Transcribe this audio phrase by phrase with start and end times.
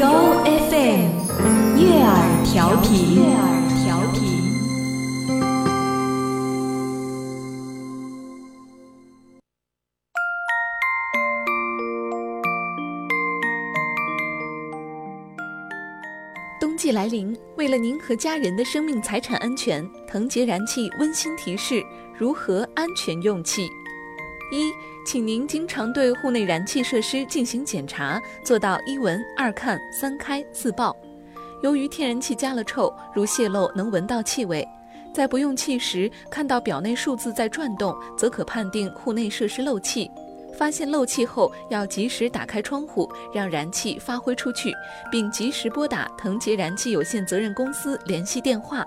[0.00, 1.10] 由 FM
[1.78, 3.16] 悦耳调频。
[3.16, 4.40] 悦耳调频。
[16.58, 21.84] 冬季来临，为了您和家人的生命财产安全，腾杰燃气温馨提示
[22.16, 23.68] 如何安全用气：
[24.50, 24.72] 一，
[25.06, 30.94] 请您经常对户内燃气设施进行检查，做到一闻、二看、三开、四报。
[31.62, 34.66] 由于天然气加了臭，如泄漏能闻到气味，
[35.14, 40.10] 在不用气时看到表内数字在转动，则可判定户内设施漏气。
[40.58, 44.72] 发现漏气后，要及时打开窗户，让燃气发挥出去，
[45.12, 48.84] 并及时拨打腾杰燃气有限责任公司联系电话：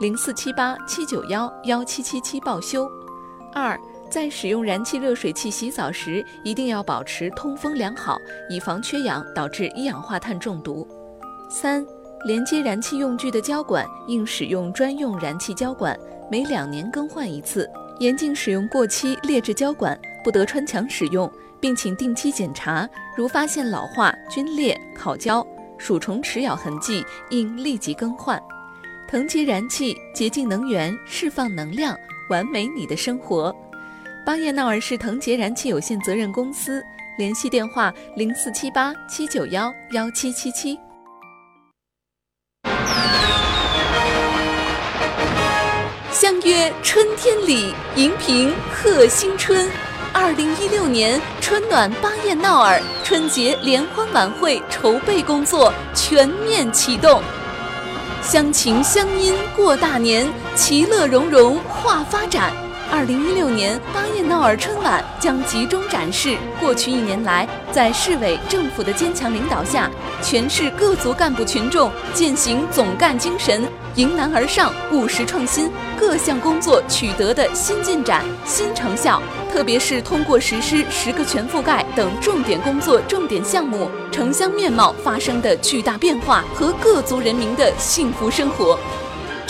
[0.00, 2.88] 零四七八七九幺幺七七七报修。
[3.52, 3.78] 二，
[4.12, 8.18] 在使用燃气热水器洗澡时，一定要保持通风良好，
[8.50, 10.86] 以防缺氧导致一氧化碳中毒。
[11.48, 11.82] 三，
[12.26, 15.98] 连接燃气用具的胶管应使用专用燃气胶管，
[16.30, 17.66] 每两年更换一次。
[18.00, 22.86] 严禁使用过期劣质胶管，不得穿墙使用，并请定期检查。
[23.16, 25.46] 如发现老化、皲裂、烤焦、
[25.78, 28.38] 鼠虫齿咬痕迹，应立即更换。
[29.08, 31.96] 腾杰燃气，洁净能源，释放能量，
[32.28, 33.54] 完美你的生活。
[34.24, 36.80] 巴彦淖尔市腾杰燃气有限责任公司，
[37.18, 40.78] 联系电话：零四七八七九幺幺七七七。
[46.12, 49.68] 相约春天里，荧屏贺新春。
[50.12, 57.20] 二零一六年春暖巴彦淖尔春节联欢晚会筹备工作全面启动，
[58.22, 62.52] 乡情乡音过大年，其乐融融话发展。
[62.92, 79.22] 二零一六年巴彦淖尔春晚将集中展示过去一年来，在市委政府的坚强领导下，全市各族干部群众践行总干精神，迎难而上，务实创新，各项工作取得的新进展、新成效。
[79.50, 88.78] 特别是通过实施十个全覆盖等重点工作、重点项目，城乡面貌发生的巨大变化和各族人民的幸福生活。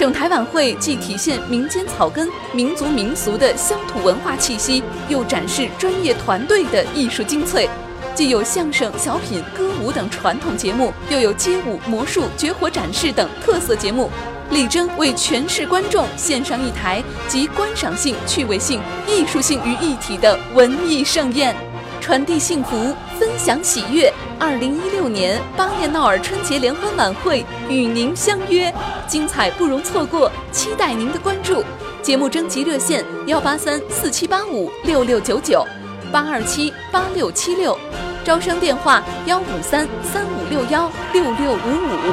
[0.03, 7.71] 整台晚会既体现民间草根、民族民俗的乡土文化气息，又展示专业团队的艺术精粹。
[8.13, 14.11] 既有相声、小品、歌舞等传统节目，又有街舞、魔术、绝活展示等特色节目，
[14.51, 21.55] 力争为全市观众献上一台集观赏性、趣味性、艺术性于一体的文艺盛宴，
[22.01, 24.13] 传递幸福，分享喜悦。
[24.37, 28.75] 二零一六年巴彦淖尔春节联欢晚会与您相约，
[29.07, 31.63] 精彩不容错过，期待您的关注。
[32.03, 35.65] 节目征集热线：幺八三四七八五六六九九，
[36.11, 37.79] 八二七八六七六，
[38.25, 42.13] 招商电话：幺五三三五六幺六六五五。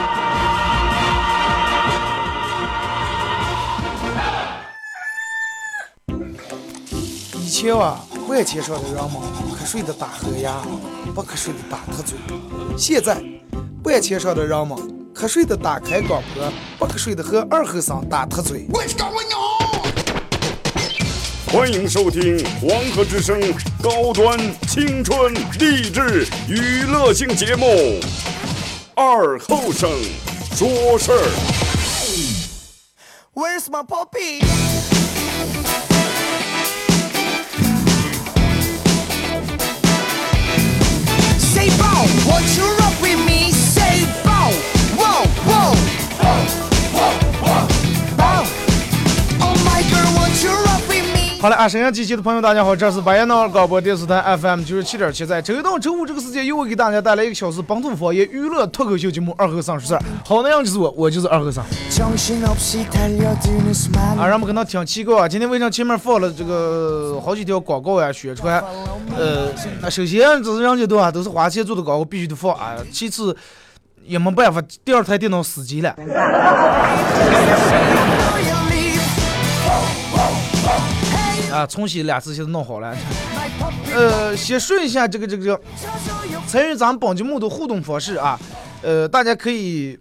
[7.39, 9.13] 以前啊，万千上的人们
[9.59, 10.61] 瞌睡的打呵呀，
[11.13, 12.17] 不瞌睡的打瞌嘴。
[12.77, 13.21] 现在，
[13.83, 14.77] 半千上的人们
[15.13, 16.49] 瞌睡的打开广播，
[16.79, 18.65] 不瞌睡的和二后生打瞌嘴。
[21.51, 23.37] 欢迎收听黄河之声
[23.83, 27.65] 高端青春励志娱乐性节目
[28.95, 29.89] 《二后生
[30.55, 31.27] 说事儿》。
[33.33, 34.68] Where's my puppy？
[41.59, 42.88] What you
[51.41, 60.01] 好了啊沈阳机器的朋友大家好这是白杨的广播电视台 fm 九十七点七在周一到周五这个时间又会给大家带来一个小时本土方言娱乐脱口秀节目二和尚说事儿。
[60.25, 61.63] 好那人就是我我就是二和尚。
[64.19, 68.61] 啊人们可能挺奇怪啊今天为什么前面放了这个好几条广告呀宣传
[69.17, 69.47] 呃
[69.81, 73.33] 那首先这是人家都啊都是花钱做的广告必须得放啊其次
[74.05, 75.95] 也没办法第二台电脑死机了。
[81.59, 82.95] 啊，重新两次现在弄好了。
[83.93, 85.61] 呃，先说一下这个这个这个
[86.47, 88.39] 参与咱们本节目的互动方式啊。
[88.81, 89.99] 呃，大家可以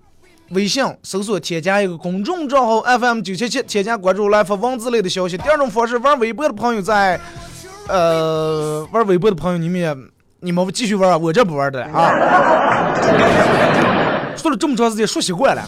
[0.51, 5.37] 微信搜索添加一个公众账号 FM 九七七，添加关注来发文字类的消息。
[5.37, 7.21] 第二种方式，玩微博的朋友在，
[7.89, 9.97] 呃，玩微博的朋友你们也
[10.41, 12.95] 你们继续玩啊，我这不玩的啊。
[14.37, 15.63] 说了这么长时间，说习惯了。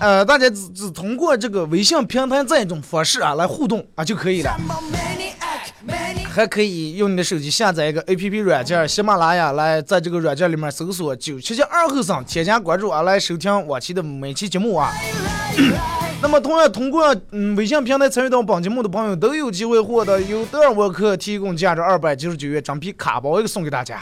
[0.00, 4.56] 呃，大家只只通过这个微信平台这一种方式啊来互动啊就可以了。
[6.38, 14.92] 还可以用你的手机下载一个 A P P 软件，喜马拉雅来在这个软件里面搜索“九七七二后生”，添加关注啊，来收听往期的每期节目啊。
[16.22, 24.00] 那么同样通过嗯微信平台参与到本节目的朋友都有机会获得由德尔沃克提供价值二百九十九元整皮卡包一个送给大家。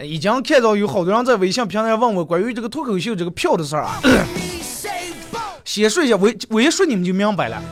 [0.00, 3.98] 已经看到有好多人在微信平台问我关于这个脱口秀这个票的事儿啊。
[5.64, 7.62] 先说一下，我我一说你们就明白了。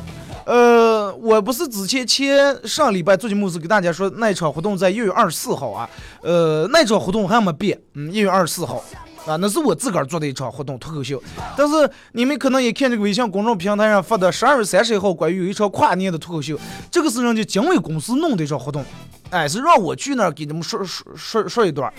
[0.45, 5.89] 呃，我不是之前前上礼拜做节目时给大家说那场活动在一月二十四号啊，
[6.23, 8.85] 呃，那场活动还没变，嗯，一月二十四号
[9.25, 11.23] 啊，那是我自个儿做的一场活动脱口秀。
[11.57, 16.59] 但是你们可能也看这个微信公众平台上发的十二月三十一号关于有一场跨年的脱口秀，
[16.91, 18.85] 这个是人家经纬公司弄的一场活动，
[19.31, 21.91] 哎，是让我去那儿给他们说说说说一段。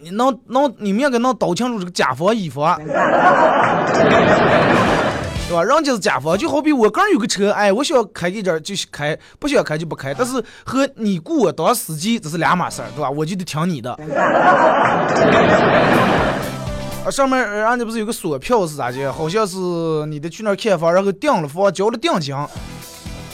[0.00, 2.80] 你能能你们应该能搞清楚这个甲方乙方。
[5.48, 5.64] 对吧？
[5.64, 10.12] 人家是甲方，就好比我刚有个车，哎，我想开给这儿就开，不想开就不开。
[10.12, 13.08] 但是和你雇我当司机这是两码事儿，对吧？
[13.08, 13.90] 我就得听你的。
[17.02, 19.10] 啊， 上面人家不是有个锁票是咋的？
[19.10, 19.56] 好像是
[20.08, 22.36] 你得去那儿看房，然后订了房，交了定金，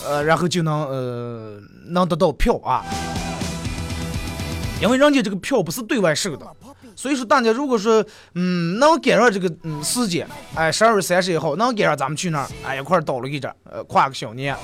[0.06, 2.84] 呃，然后就能呃能得到票啊。
[4.81, 6.46] 因为人家这个票不是对外售的。
[6.96, 8.05] 所以说，大家如果说，
[8.35, 14.56] 嗯，能赶上这个嗯时间，哎，十二月三十一号能赶上，咱们去那儿，哎，一块儿倒了一阵，呃，跨个小年，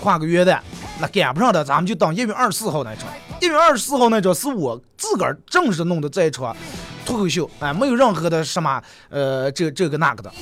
[0.00, 0.58] 跨个元旦，
[1.00, 3.08] 那赶不上的，咱们就等一月二十四号那场。
[3.40, 6.56] 一月二十四号那场是我自个儿正式弄的这一场
[7.04, 10.32] 脱口秀，哎，没有任何的什么，呃，这这个那个的。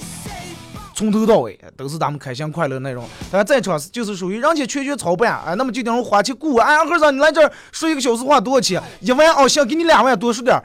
[1.03, 8.81] 从头到尾都是咱们开心快乐内容，但在场就是属于人家全权操办啊，那么就等于花钱雇我，哎，和尚你来这儿说一个小时话多少钱？
[9.01, 10.63] 一万哦，行，给你两万，多说点儿，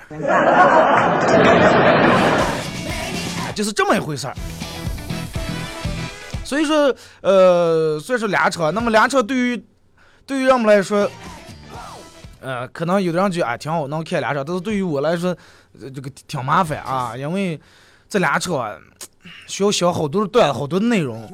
[3.55, 4.35] 就是这么一回事儿。
[6.43, 9.65] 所以说，呃，算是两车，那么两车对于
[10.27, 11.09] 对于人们来说，
[12.41, 15.35] 呃，可能有的人觉得啊挺好，能开两车，但是对于我来说，
[15.79, 17.59] 这个挺麻烦啊，因为
[18.07, 18.77] 这两场。
[19.47, 21.27] 需要想好多段，好多内容，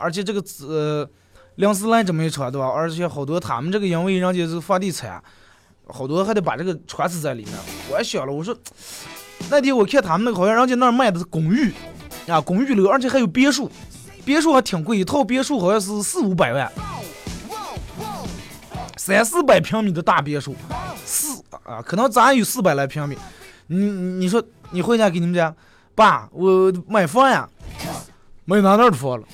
[0.00, 1.08] 而且这个呃，
[1.56, 2.66] 临时来这么一场，对吧？
[2.66, 5.22] 而且好多他们这个因为人家是房地产，
[5.86, 7.54] 好多还得把这个穿刺在里面。
[7.90, 8.56] 我还想了，我说
[9.50, 11.72] 那天我看他们那个好像人家那儿卖的是公寓
[12.26, 13.70] 啊，公寓楼，而且还有别墅，
[14.24, 16.72] 别墅还挺贵，一套别墅好像是四五百万，
[18.96, 20.54] 三四百平米的大别墅，
[21.04, 23.16] 四啊，可能咱有四百来平米。
[23.66, 25.54] 你你说你回家给你们家？
[25.94, 27.48] 爸，我买房呀，
[28.44, 29.24] 没拿那儿的房了。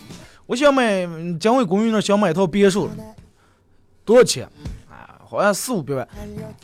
[0.46, 1.06] 我想买
[1.38, 2.90] 江尾公寓那想买一套别墅，
[4.04, 4.48] 多少钱？
[4.90, 6.08] 啊，好像四五百万。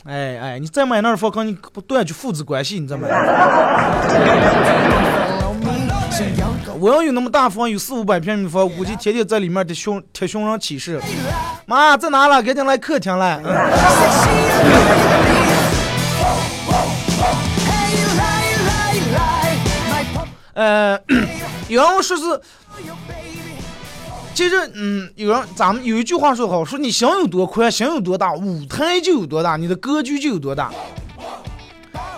[0.05, 3.07] 哎哎，你再买那儿房，跟你不断绝父子关系，你再买。
[6.77, 10.99] 我要有那么大房，有四五百平米房，估计天天在里面的熊贴熊人启事。
[11.65, 12.43] 妈在哪了？
[12.43, 13.39] 赶紧来客厅来。
[20.55, 20.97] 呃，
[21.67, 22.41] 有人说是，
[24.33, 30.71] 其实，嗯，有人咱们有一句话说好，说你心有多宽，心有多大，舞台就有多大，你的格局就有多大。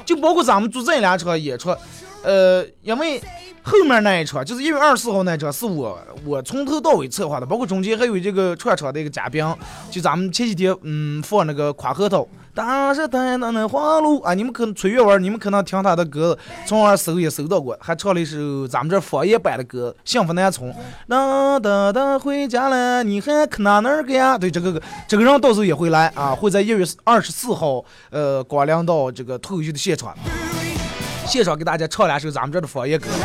[0.06, 1.76] 就包括咱们做这两场演出，
[2.22, 3.20] 呃，因为
[3.64, 9.44] 后面那一场就是一月二十四号那场是我我从头到尾策划的，包括中间还有这个串场的一个嘉宾，
[9.90, 12.28] 就咱们前几天嗯放那个夸核桃。
[12.58, 14.34] 大是太那那花路啊！
[14.34, 16.36] 你们可能吹乐玩，你们可能听他的歌，
[16.66, 20.74] 从而搜也搜到过，还唱了一首咱们这方言版的歌《幸福南村》。
[21.08, 24.40] 哒哒哒，回家了，你还去哪哪个呀？
[24.40, 30.18] 对，这个这个人到时候也会来啊，会在一月二十四号，呃，光临到这个脱口秀的现场，
[31.28, 33.06] 现场给大家唱两首咱们这的方言歌。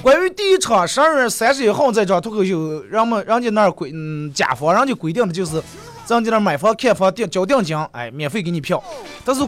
[0.00, 5.62] 关于第一场十二月三十一号这场脱口秀，人们人家那儿规，嗯，甲方人家规定的就是。
[6.06, 8.80] 咱在那买房看房定交定金，哎，免费给你票。
[9.24, 9.42] 但是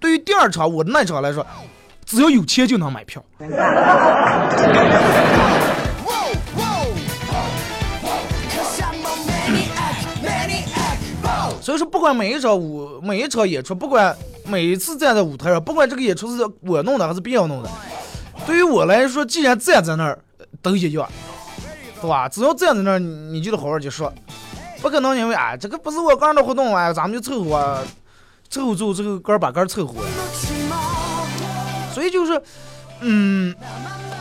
[0.00, 1.46] 对于第二场我的那场来说，
[2.04, 3.24] 只要有钱就能买票。
[11.62, 17.70] 所以说，不管每一场舞，每一场演出，不管每一次站在舞台上，不管这个演出是我弄的还是别人弄的，
[18.44, 20.18] 对于我来说，既然站在那儿
[20.60, 21.08] 都一样，
[22.00, 22.28] 对吧？
[22.28, 24.12] 只要站在那儿，你就得好好去说。
[24.80, 27.84] 不可能因为啊，这个不是我个人的活动啊，咱们就凑合，
[28.48, 30.02] 凑合凑合，这个杆儿把杆儿凑合。
[31.92, 32.40] 所以就是，
[33.00, 33.54] 嗯，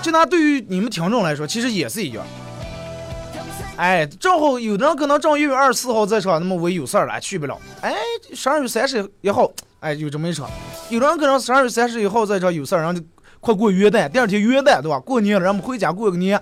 [0.02, 2.26] 就拿对于你们听众来说，其实也是一样。
[3.78, 7.58] 哎，正好有的人可能正月二十四号在场，那么我有事儿了，去不了。
[7.80, 7.96] 哎，
[8.34, 9.50] 十二月三十一号，
[9.80, 10.50] 哎，有这么一场。
[10.90, 13.02] 有的人可能十二月三十一号在场有事儿，然后就
[13.40, 15.00] 快过元旦，第二天元旦对吧？
[15.00, 16.42] 过年了，让我们回家过个年。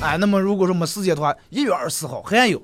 [0.00, 2.62] 哎，那么如果说没时间的话，一月二十四号还有。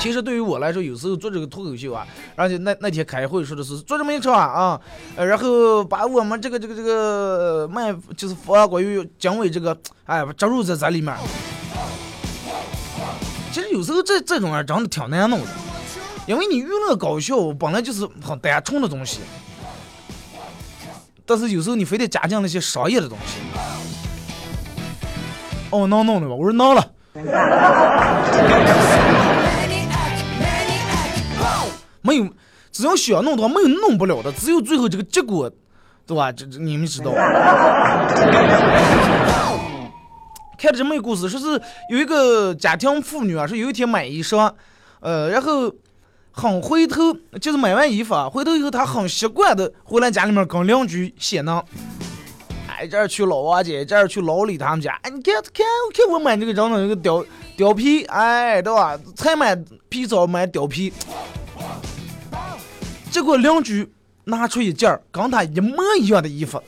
[0.00, 2.06] 其实对于我来说，有时候做这个脱口秀啊，
[2.36, 4.80] 而且那那天开会说的是做这么一场啊，
[5.16, 11.14] 呃，然后把我们这个这个这个卖就是佛关于姜伟这个哎植入在在里面。
[13.52, 15.46] 其实有时候这这种啊真的挺难弄的，
[16.26, 19.20] 因为你娱乐搞笑本来就是很单纯的东西，
[21.24, 23.38] 但是有时候你非得加进那些商业的东西。
[25.70, 26.34] 哦，能弄的吧？
[26.34, 26.92] 我说能了。
[32.02, 32.28] 没有，
[32.70, 35.50] 只要想弄的话，没有弄不了的，只有最后这个结果，
[36.06, 36.30] 对吧？
[36.32, 37.10] 这这你们知道。
[40.58, 44.52] 看了这么一个故事，说是有一个家庭妇女啊，说有一天买衣裳，
[45.00, 45.72] 呃，然后
[46.38, 51.62] 很回头，就是买完衣服啊，回头以后他很习惯的回来家里面跟邻居闲呢。
[52.68, 54.92] 哎，这儿去老王家，这儿去老李他们家。
[55.00, 55.64] 哎，你看看
[55.94, 57.24] 看我买这个长的那个貂
[57.56, 58.98] 貂皮，哎，对吧？
[59.16, 59.56] 才买
[59.88, 60.92] 皮草买貂皮，
[63.10, 63.90] 结果邻居
[64.24, 66.62] 拿出一件儿跟他一模一样的衣服。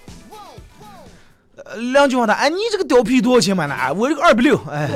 [1.63, 4.59] 呃邻居问他：“哎，你这个貂皮多少钱买的？”哎，我这个二百六。
[4.71, 4.89] 哎，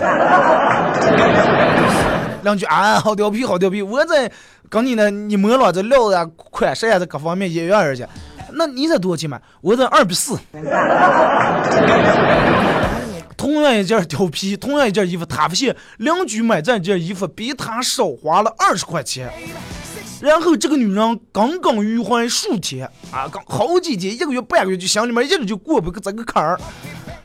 [2.43, 3.83] 邻居啊，好调皮，好调皮。
[3.83, 4.31] 我在
[4.69, 8.09] 跟你呢，你摸了这料子啊、款式啊，这各方面一样而且。
[8.55, 9.41] 那你这多少钱买？
[9.61, 10.37] 我这二百四。
[13.37, 19.33] 同样一件貂皮，同样一件衣服，他发现邻居买这件衣服比他少花了二十块钱。
[20.21, 26.61] 然后这个女人耿耿于怀数天啊，刚好几天，一个月半个月就心里面一直就过不去这个坎儿。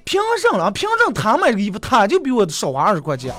[0.03, 0.71] 凭什么？
[0.71, 3.31] 凭什么他买这个衣服他就比我少花二十块钱？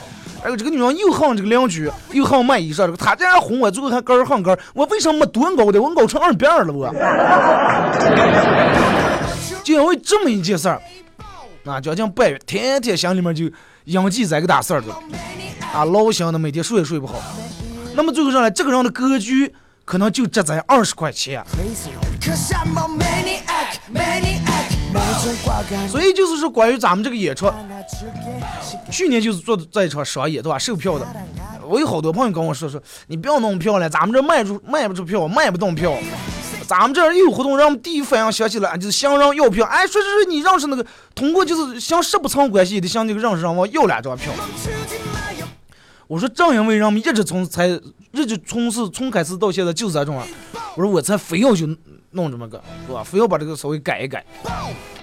[0.45, 4.59] 哎呦，这个女人又恨这个邻居，又恨卖衣裳，这个他这样哄我，最后还根儿恨根儿。
[4.73, 5.83] 我为什么没多高的？
[5.83, 6.89] 我高成二百二了我。
[9.65, 10.81] 就因为这么一件事儿，
[11.65, 13.51] 啊，将近半月，天天心里面就
[13.85, 14.93] 应记这个大事儿的，
[15.73, 17.21] 啊，老想的每天睡也睡不好。
[17.95, 19.53] 那么最后上来，这个人的格局
[19.85, 21.45] 可能就值在二十块钱。
[25.89, 27.51] 所以就是说，关于咱们这个演出，
[28.91, 30.59] 去年就是做的这一场商业，对吧？
[30.59, 31.07] 售票的，
[31.67, 35.93] 我有好多朋友跟我说说，你不要弄票了，咱们这卖出卖不出票，卖不动票。
[36.67, 39.65] 咱们这儿有活动，让我们第一反应想起来就是向人要票。
[39.67, 44.33] 哎，说说说，你认识那个，通过就是像十不成关系，也得向那个认识人我要两张票。
[46.07, 47.67] 我说正因为人们一直从才
[48.13, 50.23] 一直从事从开始到现在就是这种，
[50.79, 51.67] 我说我才非要就
[52.13, 53.03] 弄这么个，是吧？
[53.03, 54.25] 非要把这个稍微改一改。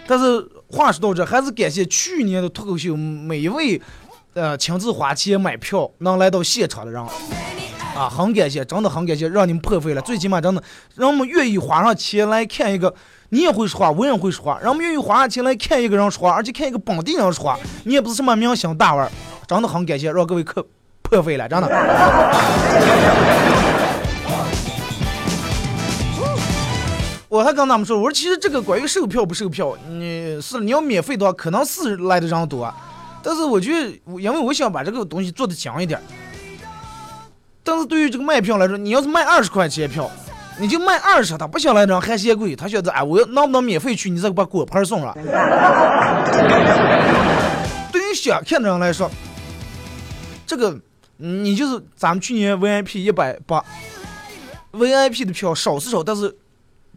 [0.07, 3.81] 但是话说到这，还是感谢去年的脱口秀每一位，
[4.35, 7.03] 呃，亲自花钱买票能来到现场的人，
[7.93, 10.01] 啊，很感谢，真的很感谢，让你们破费了。
[10.01, 10.63] 最起码真的
[10.95, 12.95] 让我们愿意花上钱来看一个，
[13.31, 19.11] 你也会说话，我也会说话，让我们愿意花上钱来看一个人说话，而且看一个本地人说话，你也不是什么明星大腕，
[19.45, 20.65] 真的很感谢，让各位客
[21.01, 21.67] 破费了，真的。
[27.35, 32.73] 我还跟他们说，我说其实这个关于售票不售票，你是你要免费的话，可能是来的人多，
[33.21, 33.89] 但是我觉得，
[34.21, 36.01] 因为我想把这个东西做的强一点。
[37.61, 40.09] 但是对于这个卖票来说，你要是卖二十块钱票，
[40.61, 44.09] 你就卖二十，他不想来的人还嫌贵，他觉得哎，我能不能免费去？
[44.09, 45.13] 你再把果盘送了。
[47.91, 49.11] 对于想看的人来说，
[50.47, 50.73] 这个
[51.17, 53.61] 你就是咱们去年 VIP 一百八
[54.71, 56.33] ，VIP 的票少是少，但是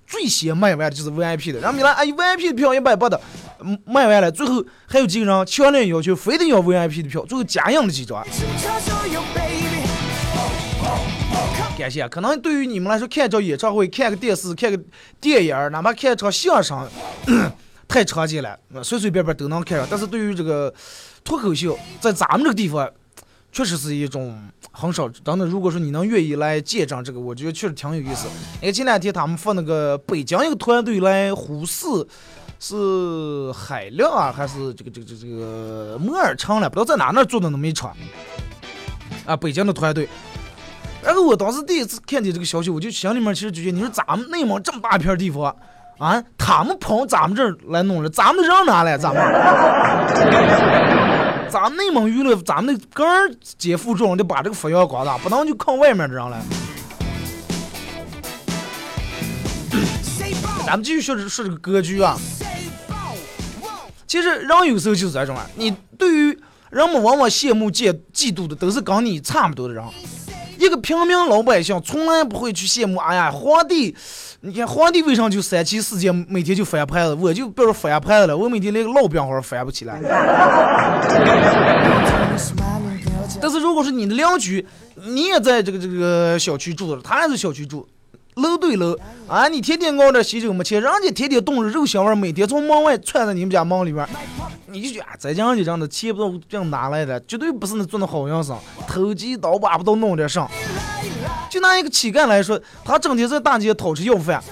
[0.09, 1.61] 最先卖完的就是 VIP 的。
[1.61, 3.21] 然后米兰哎，VIP 的票一百八的，
[3.85, 8.27] 卖完了，最后还有几个人强烈要求非得要 VIP 的票，最后加印了几张。
[11.77, 12.09] 感谢。
[12.09, 14.81] 可能对于你们来说，看场演唱会、看个电视、看个
[15.21, 16.89] 电影，哪怕看场相声，
[17.87, 19.87] 太常见了，随随便便都能看上。
[19.89, 20.73] 但是对于这个
[21.23, 22.91] 脱口秀，在咱们这个地方，
[23.59, 25.09] 确实是一种很少。
[25.09, 28.29] 真的，如果说你能愿意来见证这个，我觉得确实挺有意思。
[28.61, 31.85] 你看前两天他们放那个北京一个团队来呼市。
[32.61, 36.69] 是海亮啊，还是这个这个这个这个摩尔城了？
[36.69, 37.97] 不知道在哪那做的那么一场
[39.27, 40.09] 啊，北京的团队。
[41.05, 45.55] 然后我当时第一次看见这个消息，我就心里面其实就觉得，你说咱们内蒙这么大一片地方，
[45.99, 48.99] 啊，他们跑咱们这儿来弄了，咱们人哪来？
[48.99, 49.23] 咱们，
[51.51, 56.43] 咱们内蒙娱乐，咱们的根儿肩负重，得把这个发扬光大，不能就靠外面的人了。
[60.67, 62.19] 咱们继续说这说这个格局啊，
[64.07, 66.39] 其实人有时候就是这种啊，你对于
[66.71, 69.83] 人们往往羡慕嫉嫉妒的都是跟你差不多的人。
[70.59, 73.97] 一个平民老百姓从来不会去羡慕，哎呀，皇帝，
[74.41, 80.01] 你看皇帝为啥就三妻四妾，每天就翻牌子，我就别说翻牌子了，我每天连个烙饼花翻不起来。
[83.41, 84.65] 但是如果说你的邻居，
[84.95, 87.85] 你也在这个这个小区住的，他也是小区住，
[88.37, 94.09] 楼对楼，啊，你天天熬点喜酒没钱，人家天天冻着肉香味，每天从门外窜到你们家门里边，
[94.71, 100.49] 你就觉得啊，咱家就这样的钱不知道这样哪来的，绝对不是那做的好营生，投机倒把不都弄点上。
[101.51, 104.43] 就拿一个乞丐来说，他整天在大街讨吃要饭，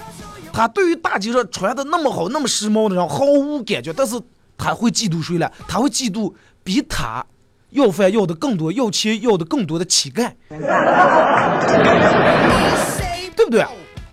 [0.51, 4.19] 他对于大街上穿的那么好、那么时髦的人毫无感觉，但是
[4.57, 5.49] 他会嫉妒谁呢？
[5.67, 7.25] 他会嫉妒比他
[7.69, 10.31] 要饭要的更多、要钱要的更多的乞丐，
[13.35, 13.65] 对不对？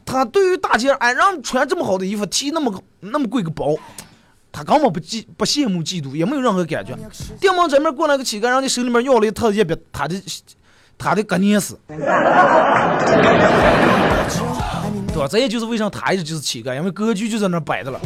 [0.04, 3.74] 他对于大街上哎，让穿这么好的衣服，提那么个那么贵个包，
[4.52, 6.94] 他根本不嫉不羡慕嫉妒，也没有任何感觉。
[7.40, 10.14] 店门这面过来个乞丐，让你手里面要了一套叶饼，他的
[10.96, 11.98] 他的个捏死，对
[15.16, 15.28] 吧？
[15.28, 18.00] 这也就是为啥他一直就是乞丐，因为格局就在那摆着了。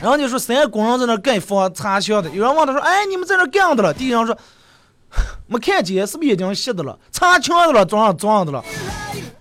[0.00, 4.36] 然后你说三个工人在那盖房擦墙的，有人问他说：“哎，你们在那儿干的了？”地上说
[5.48, 6.98] ：“没看见，是不是眼睛瞎的了？
[7.10, 8.62] 擦墙的了，装上撞的了。”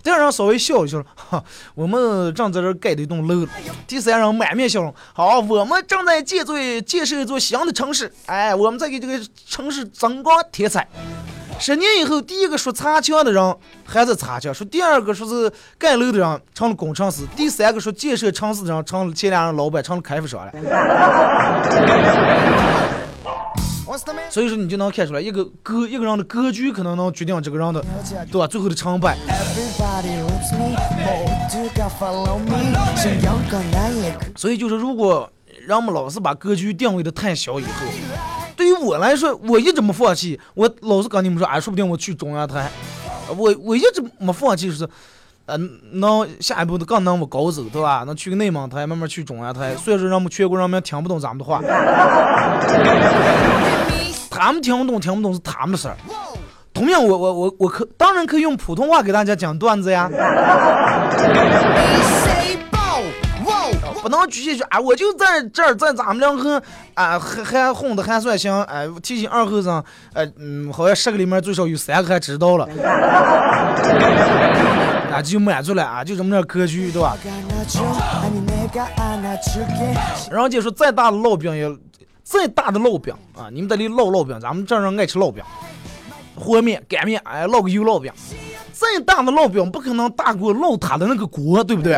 [0.01, 1.43] 第二人稍微笑一笑，哈，
[1.75, 3.47] 我们正在这盖的一栋楼。
[3.85, 6.53] 第三人满面笑容，好，我们正在建造
[6.85, 10.87] 建设一座新的城市，哎，我们在给这个城市增光添彩。
[11.59, 20.51] 十年以后，第一个说擦墙的人还在擦墙，说第二个说是盖楼的人成了工程师，第三个说建设城市的人成了前两人老板，成了开发商了。
[24.29, 27.81] 所以说，你就能看出来，一个格一个人的格局，可能能决定这个人的，
[28.29, 28.45] 对吧？
[28.45, 29.17] 最后的成败。
[34.35, 35.31] 所以就是，如果
[35.65, 37.69] 人们老是把格局定位的太小以后，
[38.55, 40.39] 对于我来说，我一直没放弃。
[40.53, 42.69] 我老是跟你们说，哎，说不定我去中央台，
[43.37, 44.87] 我我一直没放弃，是，
[45.47, 45.57] 呃，
[45.93, 48.03] 能下一步的更能往高走，对吧？
[48.05, 49.75] 能去个内蒙台，慢慢去中央台。
[49.75, 51.59] 虽然说人们全国人民听不懂咱们的话，
[54.29, 55.97] 他们听不懂，听不懂是他们的事儿。
[56.73, 60.07] 同样，我我我我可当然可以用普通话给大家讲段子呀。
[64.01, 64.79] 不能局限去啊！
[64.79, 66.61] 我就在这儿，在咱们两个
[66.93, 68.63] 啊，还还混的还算行。
[68.63, 69.83] 哎，提醒二后生，
[70.13, 72.65] 哎嗯，好像十个里面最少有三个还知道了，
[75.17, 77.17] 啊，就满足了啊，就这么点格局，对吧？
[80.29, 81.67] 然后就说再大的烙饼也，
[82.21, 85.43] 再大的烙饼啊，你们这里烙烙饼，咱们这人爱吃烙饼，
[86.35, 88.13] 和面、擀面，哎，烙个油烙饼。
[88.71, 91.93] 再大的烙饼不可能大过烙它的那个锅，对不对？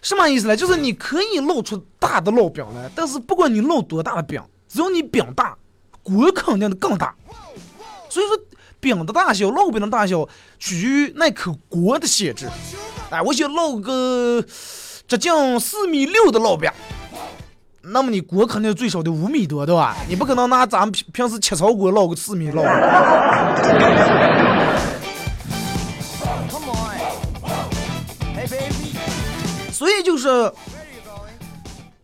[0.00, 0.56] 什么意思呢？
[0.56, 5.56] 就是你可以烙出大的烙饼来，但是不管你烙多大的饼，只要你饼大，
[6.04, 7.12] 锅肯定的更大。
[8.08, 8.38] 所以说，
[8.86, 10.28] 饼的大小、烙饼的大小
[10.60, 12.48] 取决于那口锅的限制。
[13.10, 14.40] 哎，我想烙个
[15.08, 16.70] 直径四米六的烙饼。
[17.82, 19.96] 那么你锅肯定最少得五米多，对吧？
[20.08, 22.62] 你不可能拿咱们平平时切草锅烙个四米烙。
[29.72, 30.52] 所以就是，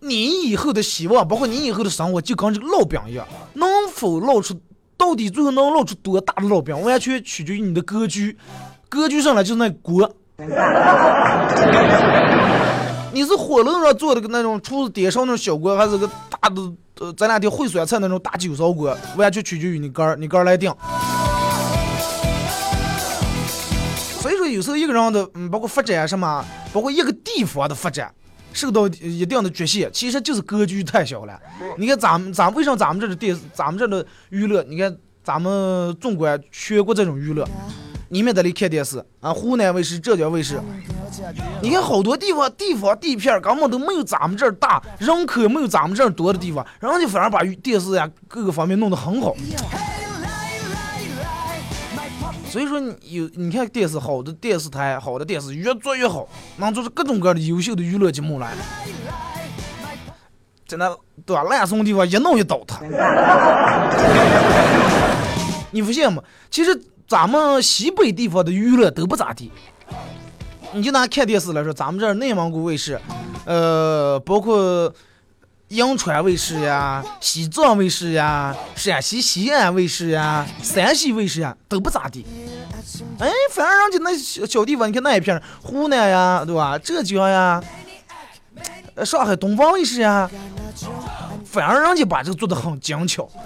[0.01, 4.61] 你以后的希望，包括你以后的生活，就跟这个烙饼一样，能否烙出，
[5.03, 8.39] 到底最后能烙出多大的烙饼，完全取决于你的格局。
[8.89, 10.09] 格局上来就是那锅。
[13.13, 16.63] 你是火炉上做的个那种厨子点上那种小锅，还是个大的
[17.01, 20.73] 呃咱俩的烩酸菜那种大酒糟锅，完全取决于你哥儿，你哥儿来定。
[24.21, 28.15] 所以说，有时候一个人的嗯，包括发展什么，包括一个地方的发展，
[28.53, 31.39] 受到一定的局限，其实就是格局太小了。
[31.77, 37.47] 你看咱们，咱为啥咱们这的电视，咱们这的娱乐，你看咱们纵观全国这种娱乐。
[38.09, 39.33] 你们在里看电视啊？
[39.33, 40.61] 湖南卫视、浙江卫视，
[41.63, 49.35] 你看好多地方地方地片根本都没有咱们这儿大，人口没有咱们这儿多的地方，人家反而把电视呀各个方面弄得很好。
[52.53, 58.53] 所以说，你有你看电视好的电视台，好的电视越做越好，能做出各种各样的优秀的娱乐节目来。
[60.67, 61.45] 在那对吧？
[61.45, 62.83] 烂怂地方一弄一倒塌，
[65.71, 66.23] 你不信吗？
[66.51, 66.79] 其实。
[67.09, 69.53] 咱们西北地方的娱乐都不咋地，
[70.73, 72.99] 你就拿看电视来说，咱们这内蒙古卫视，
[73.45, 74.91] 呃，包括
[75.73, 82.27] 银川卫视呀、西藏卫视呀、陕西西安卫视呀、山西卫视呀，都不咋地。
[83.19, 86.77] 哎，反而人家那小小地方，你看那一片湖南呀，对吧？
[86.77, 87.63] 浙江呀，
[89.03, 90.31] 上海东方卫视呀，
[91.47, 93.27] 反而人家把这个做的很精巧。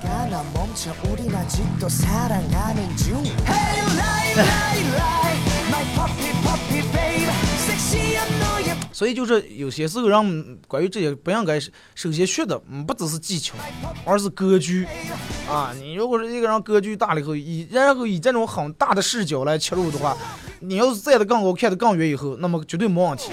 [8.97, 10.25] 所以就是有些时候，让
[10.67, 11.61] 关于这些不应该
[11.95, 13.55] 首先学的，不只是技巧，
[14.07, 14.87] 而是格局
[15.47, 15.75] 啊。
[15.79, 20.17] 你如果是一个人格局大了以后，以然后以这种很大的视角来切入的话，
[20.61, 23.33] 你要是站得更高，看得更远以后，那么绝对没问题。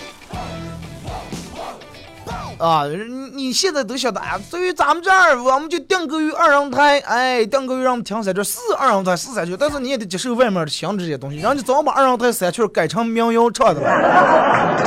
[2.63, 14.77] 啊，你你现在都晓得啊，对于咱们这儿，我们就定格于二人台，哎，定格于让我们听三圈是二人台是三圈，但是你也得接受外面的形这些东西，人家早把二人台三圈改成民谣唱的了。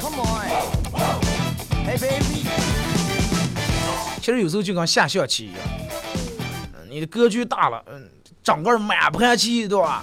[0.00, 0.26] Come on
[1.86, 2.44] baby
[4.20, 5.60] 其实有时候就跟下象棋一样，
[6.72, 8.08] 嗯你的格局大了，嗯，
[8.42, 10.02] 整个满盘棋，对吧？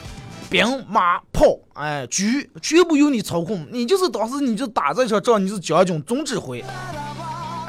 [0.52, 2.26] 兵马炮，哎，车
[2.62, 6.62] 全部由你操控，你就是当时你就打这场仗，你是将军总指挥，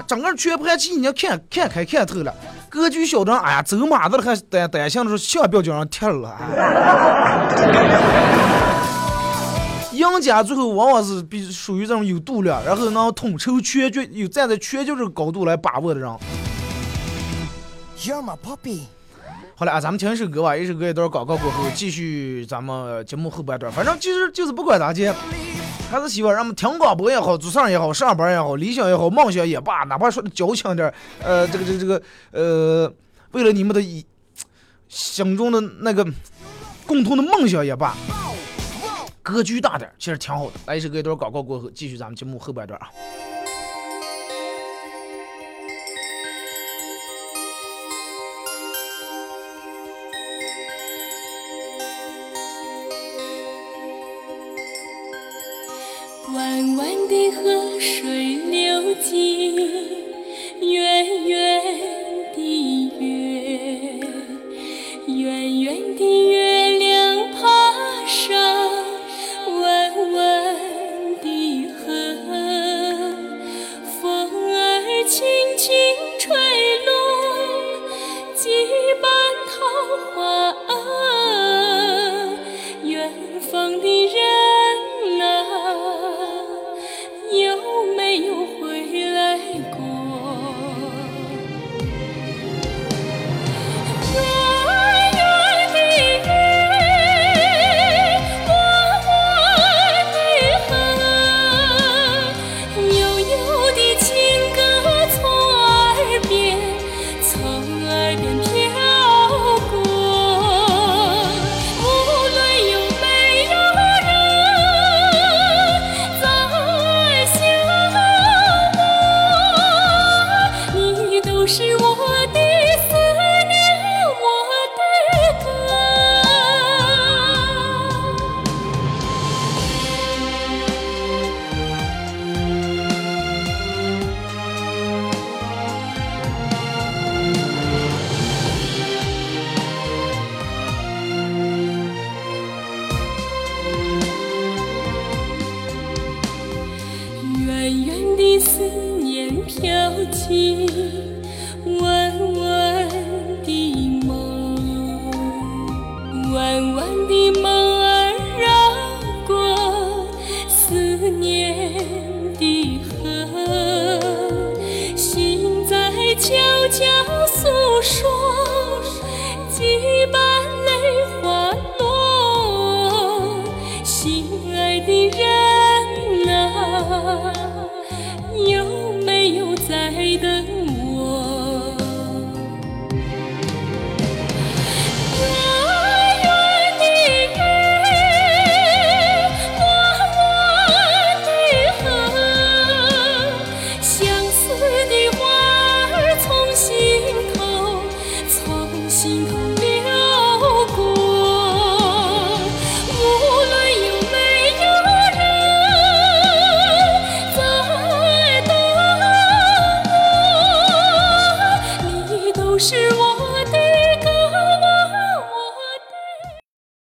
[0.05, 2.35] 整个全盘棋你要看看开看透了。
[2.69, 6.37] 格局小的，哎呀，走马的还担担心的说下不要叫人踢了。
[6.41, 6.43] 哎
[9.93, 16.11] 赢家最后往往是比属于这种有度量，然后能统筹全局，有站在全局这个高度来把握的人。
[18.01, 18.87] You're my puppy
[19.63, 23.71] 好了啊，咱们听一首歌吧，一首歌一段广告过后，继续咱们节目后半段。
[23.71, 25.09] 反正其实就是不管咋地，
[25.89, 32.93] 还是希望让我们听广播也好，做事也好，上班也好，理想也好，梦想也罢，哪怕说的矫情点，呃，这个这个这个，呃，
[33.31, 34.05] 为了你们的一
[34.89, 36.05] 心中的那个
[36.85, 37.95] 共同的梦想也罢，
[39.23, 40.55] 格局大点，其实挺好的。
[40.67, 42.91] 来一首歌一段广告过后，继续咱们节目后半段啊。